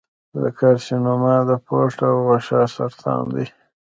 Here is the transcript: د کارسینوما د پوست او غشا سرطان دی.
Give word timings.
د 0.41 0.43
کارسینوما 0.59 1.35
د 1.49 1.51
پوست 1.65 1.99
او 2.09 2.17
غشا 2.27 2.61
سرطان 2.75 3.23
دی. 3.35 3.45